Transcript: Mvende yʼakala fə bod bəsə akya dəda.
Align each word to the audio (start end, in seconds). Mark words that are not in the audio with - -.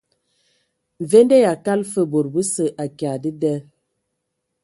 Mvende 1.01 1.35
yʼakala 1.43 1.83
fə 1.93 2.01
bod 2.11 2.27
bəsə 2.33 2.63
akya 2.83 3.11
dəda. 3.23 3.53